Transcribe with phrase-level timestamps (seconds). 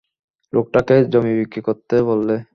[0.53, 2.35] লোকটাকে জমি বিক্রি করতে বললে।